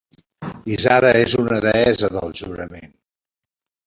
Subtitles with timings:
[0.75, 2.93] Ishara és una deessa del jurament.